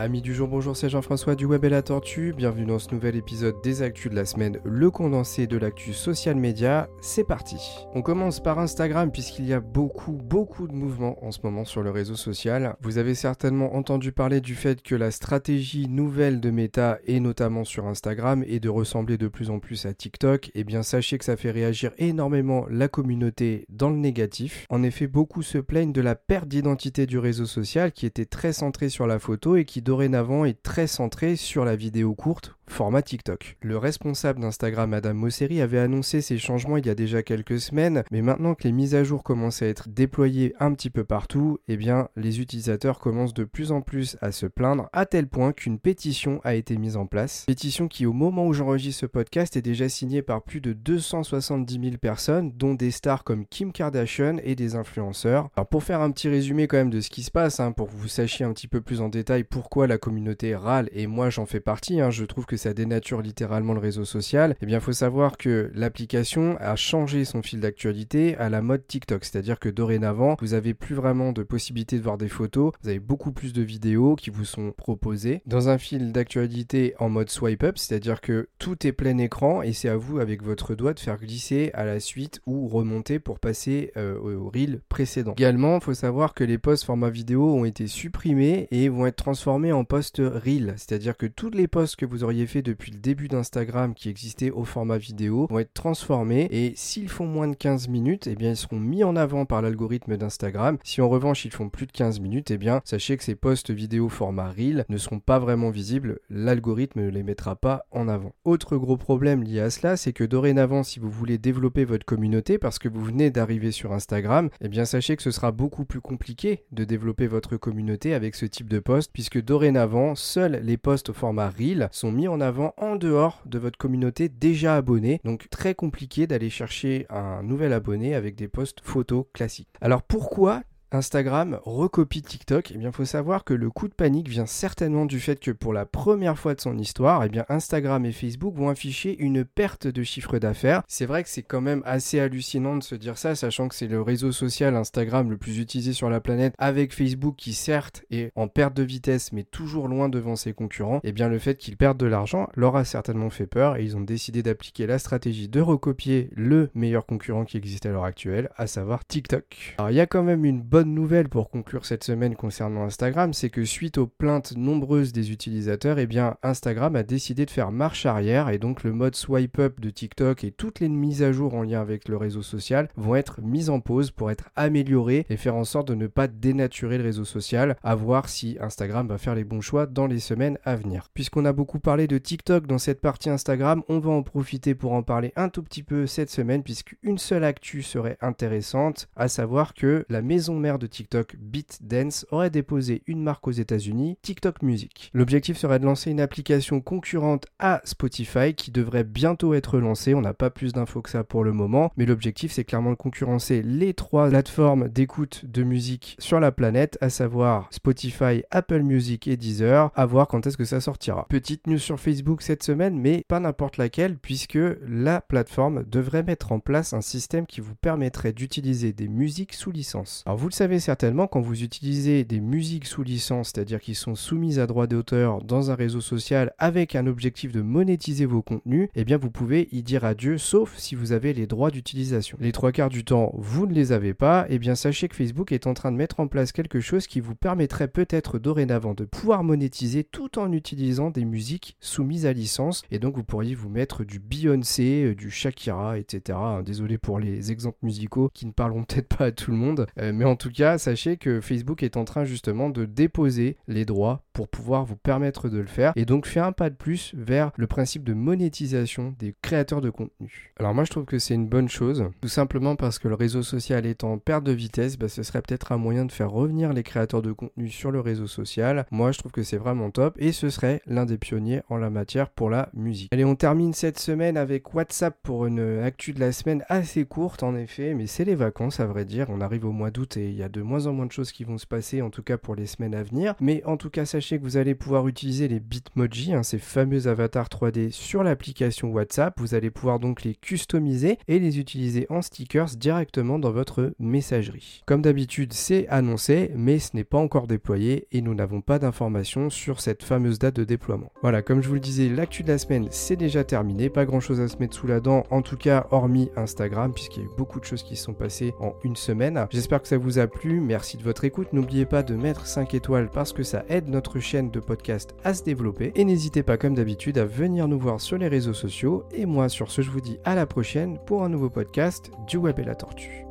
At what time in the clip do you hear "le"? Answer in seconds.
4.64-4.92, 11.82-11.90, 23.90-23.96, 33.62-33.76, 63.72-63.80, 92.90-92.98, 133.52-133.68, 143.86-144.00, 145.30-145.36, 151.28-151.38, 156.34-156.70, 168.84-168.92, 172.06-172.16, 176.96-177.02, 201.44-201.52, 220.48-220.52, 249.52-249.56, 255.58-255.66, 257.56-257.66, 263.08-263.14, 267.90-268.00, 301.74-301.80